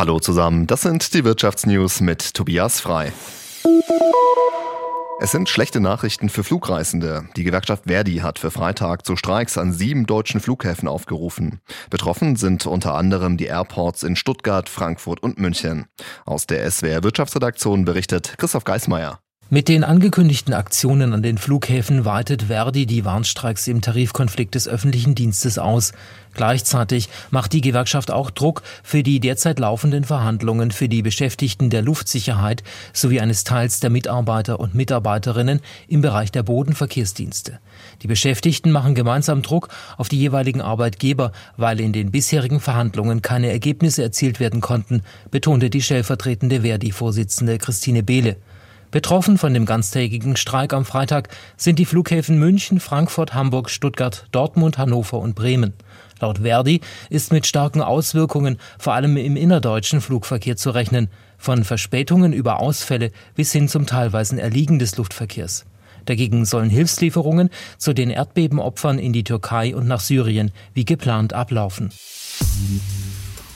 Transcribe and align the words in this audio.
Hallo 0.00 0.18
zusammen, 0.18 0.66
das 0.66 0.80
sind 0.80 1.12
die 1.12 1.24
Wirtschaftsnews 1.24 2.00
mit 2.00 2.32
Tobias 2.32 2.80
Frei. 2.80 3.12
Es 5.20 5.30
sind 5.30 5.50
schlechte 5.50 5.78
Nachrichten 5.78 6.30
für 6.30 6.42
Flugreisende. 6.42 7.28
Die 7.36 7.44
Gewerkschaft 7.44 7.82
Verdi 7.86 8.16
hat 8.20 8.38
für 8.38 8.50
Freitag 8.50 9.04
zu 9.04 9.14
Streiks 9.14 9.58
an 9.58 9.74
sieben 9.74 10.06
deutschen 10.06 10.40
Flughäfen 10.40 10.88
aufgerufen. 10.88 11.60
Betroffen 11.90 12.36
sind 12.36 12.64
unter 12.64 12.94
anderem 12.94 13.36
die 13.36 13.44
Airports 13.44 14.02
in 14.02 14.16
Stuttgart, 14.16 14.70
Frankfurt 14.70 15.22
und 15.22 15.38
München. 15.38 15.84
Aus 16.24 16.46
der 16.46 16.70
SWR 16.70 17.02
Wirtschaftsredaktion 17.02 17.84
berichtet 17.84 18.36
Christoph 18.38 18.64
Geismeier. 18.64 19.20
Mit 19.52 19.66
den 19.66 19.82
angekündigten 19.82 20.54
Aktionen 20.54 21.12
an 21.12 21.24
den 21.24 21.36
Flughäfen 21.36 22.04
weitet 22.04 22.44
Verdi 22.44 22.86
die 22.86 23.04
Warnstreiks 23.04 23.66
im 23.66 23.80
Tarifkonflikt 23.80 24.54
des 24.54 24.68
öffentlichen 24.68 25.16
Dienstes 25.16 25.58
aus. 25.58 25.90
Gleichzeitig 26.34 27.08
macht 27.32 27.52
die 27.52 27.60
Gewerkschaft 27.60 28.12
auch 28.12 28.30
Druck 28.30 28.62
für 28.84 29.02
die 29.02 29.18
derzeit 29.18 29.58
laufenden 29.58 30.04
Verhandlungen 30.04 30.70
für 30.70 30.88
die 30.88 31.02
Beschäftigten 31.02 31.68
der 31.68 31.82
Luftsicherheit 31.82 32.62
sowie 32.92 33.18
eines 33.18 33.42
Teils 33.42 33.80
der 33.80 33.90
Mitarbeiter 33.90 34.60
und 34.60 34.76
Mitarbeiterinnen 34.76 35.58
im 35.88 36.00
Bereich 36.00 36.30
der 36.30 36.44
Bodenverkehrsdienste. 36.44 37.58
Die 38.02 38.06
Beschäftigten 38.06 38.70
machen 38.70 38.94
gemeinsam 38.94 39.42
Druck 39.42 39.68
auf 39.96 40.08
die 40.08 40.20
jeweiligen 40.20 40.60
Arbeitgeber, 40.60 41.32
weil 41.56 41.80
in 41.80 41.92
den 41.92 42.12
bisherigen 42.12 42.60
Verhandlungen 42.60 43.20
keine 43.20 43.50
Ergebnisse 43.50 44.04
erzielt 44.04 44.38
werden 44.38 44.60
konnten, 44.60 45.02
betonte 45.32 45.70
die 45.70 45.82
stellvertretende 45.82 46.60
Verdi-Vorsitzende 46.60 47.58
Christine 47.58 48.04
Behle. 48.04 48.36
Betroffen 48.90 49.38
von 49.38 49.54
dem 49.54 49.66
ganztägigen 49.66 50.36
Streik 50.36 50.72
am 50.72 50.84
Freitag 50.84 51.28
sind 51.56 51.78
die 51.78 51.84
Flughäfen 51.84 52.38
München, 52.38 52.80
Frankfurt, 52.80 53.34
Hamburg, 53.34 53.70
Stuttgart, 53.70 54.26
Dortmund, 54.32 54.78
Hannover 54.78 55.18
und 55.18 55.36
Bremen. 55.36 55.74
Laut 56.20 56.38
Verdi 56.38 56.80
ist 57.08 57.32
mit 57.32 57.46
starken 57.46 57.82
Auswirkungen 57.82 58.58
vor 58.78 58.94
allem 58.94 59.16
im 59.16 59.36
innerdeutschen 59.36 60.00
Flugverkehr 60.00 60.56
zu 60.56 60.70
rechnen, 60.70 61.08
von 61.38 61.64
Verspätungen 61.64 62.32
über 62.32 62.60
Ausfälle 62.60 63.12
bis 63.36 63.52
hin 63.52 63.68
zum 63.68 63.86
teilweisen 63.86 64.38
Erliegen 64.38 64.78
des 64.78 64.96
Luftverkehrs. 64.96 65.66
Dagegen 66.06 66.44
sollen 66.44 66.70
Hilfslieferungen 66.70 67.50
zu 67.78 67.92
den 67.92 68.10
Erdbebenopfern 68.10 68.98
in 68.98 69.12
die 69.12 69.24
Türkei 69.24 69.74
und 69.74 69.86
nach 69.86 70.00
Syrien 70.00 70.50
wie 70.74 70.84
geplant 70.84 71.32
ablaufen. 71.32 71.90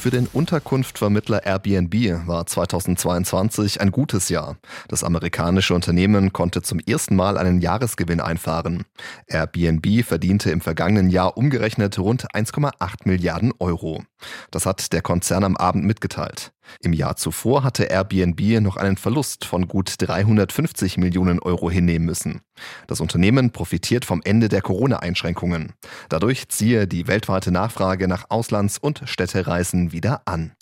Für 0.00 0.10
den 0.10 0.28
Unterkunftvermittler 0.32 1.44
Airbnb 1.44 2.26
war 2.26 2.46
2022 2.46 3.82
ein 3.82 3.90
gutes 3.90 4.30
Jahr. 4.30 4.56
Das 4.88 5.04
amerikanische 5.04 5.74
Unternehmen 5.74 6.32
konnte 6.32 6.62
zum 6.62 6.78
ersten 6.78 7.16
Mal 7.16 7.36
einen 7.36 7.60
Jahresgewinn 7.60 8.22
einfahren. 8.22 8.84
Airbnb 9.26 10.02
verdiente 10.02 10.50
im 10.52 10.62
vergangenen 10.62 11.10
Jahr 11.10 11.36
umgerechnet 11.36 11.98
rund 11.98 12.34
1,8 12.34 12.72
Milliarden 13.04 13.52
Euro. 13.58 14.02
Das 14.50 14.66
hat 14.66 14.92
der 14.92 15.02
Konzern 15.02 15.44
am 15.44 15.56
Abend 15.56 15.84
mitgeteilt. 15.84 16.52
Im 16.82 16.92
Jahr 16.92 17.16
zuvor 17.16 17.64
hatte 17.64 17.84
Airbnb 17.84 18.60
noch 18.60 18.76
einen 18.76 18.96
Verlust 18.96 19.44
von 19.44 19.66
gut 19.66 19.94
350 19.98 20.98
Millionen 20.98 21.40
Euro 21.40 21.70
hinnehmen 21.70 22.06
müssen. 22.06 22.42
Das 22.86 23.00
Unternehmen 23.00 23.50
profitiert 23.50 24.04
vom 24.04 24.20
Ende 24.24 24.48
der 24.48 24.62
Corona-Einschränkungen. 24.62 25.72
Dadurch 26.08 26.48
ziehe 26.48 26.86
die 26.86 27.06
weltweite 27.06 27.50
Nachfrage 27.50 28.08
nach 28.08 28.30
Auslands- 28.30 28.78
und 28.78 29.02
Städtereisen 29.06 29.92
wieder 29.92 30.22
an. 30.26 30.52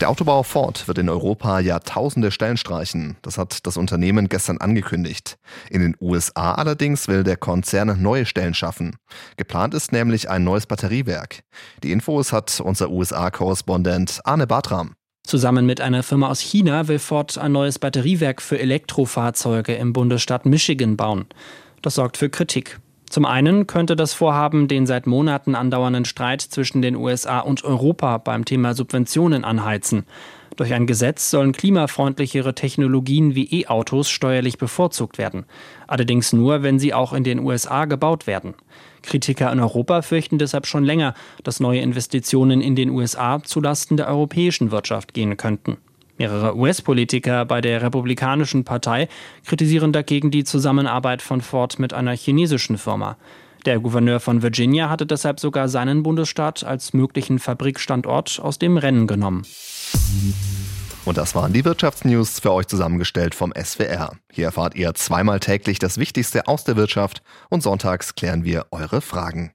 Der 0.00 0.10
Autobauer 0.10 0.42
Ford 0.42 0.88
wird 0.88 0.98
in 0.98 1.08
Europa 1.08 1.60
Jahrtausende 1.60 2.32
Stellen 2.32 2.56
streichen. 2.56 3.16
Das 3.22 3.38
hat 3.38 3.64
das 3.64 3.76
Unternehmen 3.76 4.28
gestern 4.28 4.58
angekündigt. 4.58 5.38
In 5.70 5.80
den 5.80 5.96
USA 6.00 6.54
allerdings 6.54 7.06
will 7.06 7.22
der 7.22 7.36
Konzern 7.36 8.02
neue 8.02 8.26
Stellen 8.26 8.54
schaffen. 8.54 8.96
Geplant 9.36 9.72
ist 9.72 9.92
nämlich 9.92 10.28
ein 10.28 10.42
neues 10.42 10.66
Batteriewerk. 10.66 11.44
Die 11.84 11.92
Infos 11.92 12.32
hat 12.32 12.60
unser 12.60 12.90
USA-Korrespondent 12.90 14.20
Arne 14.24 14.48
Bartram. 14.48 14.94
Zusammen 15.22 15.64
mit 15.64 15.80
einer 15.80 16.02
Firma 16.02 16.28
aus 16.28 16.40
China 16.40 16.88
will 16.88 16.98
Ford 16.98 17.38
ein 17.38 17.52
neues 17.52 17.78
Batteriewerk 17.78 18.42
für 18.42 18.58
Elektrofahrzeuge 18.58 19.74
im 19.74 19.92
Bundesstaat 19.92 20.44
Michigan 20.44 20.96
bauen. 20.96 21.26
Das 21.82 21.94
sorgt 21.94 22.16
für 22.16 22.28
Kritik. 22.28 22.80
Zum 23.14 23.26
einen 23.26 23.68
könnte 23.68 23.94
das 23.94 24.12
Vorhaben 24.12 24.66
den 24.66 24.86
seit 24.86 25.06
Monaten 25.06 25.54
andauernden 25.54 26.04
Streit 26.04 26.40
zwischen 26.40 26.82
den 26.82 26.96
USA 26.96 27.38
und 27.38 27.62
Europa 27.62 28.18
beim 28.18 28.44
Thema 28.44 28.74
Subventionen 28.74 29.44
anheizen. 29.44 30.04
Durch 30.56 30.74
ein 30.74 30.88
Gesetz 30.88 31.30
sollen 31.30 31.52
klimafreundlichere 31.52 32.56
Technologien 32.56 33.36
wie 33.36 33.60
E-Autos 33.60 34.10
steuerlich 34.10 34.58
bevorzugt 34.58 35.16
werden. 35.16 35.46
Allerdings 35.86 36.32
nur, 36.32 36.64
wenn 36.64 36.80
sie 36.80 36.92
auch 36.92 37.12
in 37.12 37.22
den 37.22 37.38
USA 37.38 37.84
gebaut 37.84 38.26
werden. 38.26 38.54
Kritiker 39.02 39.52
in 39.52 39.60
Europa 39.60 40.02
fürchten 40.02 40.38
deshalb 40.38 40.66
schon 40.66 40.82
länger, 40.82 41.14
dass 41.44 41.60
neue 41.60 41.82
Investitionen 41.82 42.60
in 42.60 42.74
den 42.74 42.90
USA 42.90 43.40
zulasten 43.44 43.96
der 43.96 44.08
europäischen 44.08 44.72
Wirtschaft 44.72 45.14
gehen 45.14 45.36
könnten. 45.36 45.76
Mehrere 46.16 46.56
US-Politiker 46.56 47.44
bei 47.44 47.60
der 47.60 47.82
Republikanischen 47.82 48.64
Partei 48.64 49.08
kritisieren 49.44 49.92
dagegen 49.92 50.30
die 50.30 50.44
Zusammenarbeit 50.44 51.22
von 51.22 51.40
Ford 51.40 51.78
mit 51.78 51.92
einer 51.92 52.16
chinesischen 52.16 52.78
Firma. 52.78 53.16
Der 53.66 53.80
Gouverneur 53.80 54.20
von 54.20 54.42
Virginia 54.42 54.90
hatte 54.90 55.06
deshalb 55.06 55.40
sogar 55.40 55.68
seinen 55.68 56.02
Bundesstaat 56.02 56.64
als 56.64 56.92
möglichen 56.92 57.38
Fabrikstandort 57.38 58.38
aus 58.40 58.58
dem 58.58 58.76
Rennen 58.76 59.06
genommen. 59.06 59.42
Und 61.06 61.18
das 61.18 61.34
waren 61.34 61.52
die 61.52 61.64
Wirtschaftsnews 61.64 62.40
für 62.40 62.52
euch 62.52 62.66
zusammengestellt 62.66 63.34
vom 63.34 63.52
SWR. 63.52 64.16
Hier 64.30 64.46
erfahrt 64.46 64.74
ihr 64.74 64.94
zweimal 64.94 65.40
täglich 65.40 65.78
das 65.78 65.98
Wichtigste 65.98 66.46
aus 66.46 66.64
der 66.64 66.76
Wirtschaft 66.76 67.22
und 67.48 67.62
sonntags 67.62 68.14
klären 68.14 68.44
wir 68.44 68.66
eure 68.70 69.00
Fragen. 69.00 69.54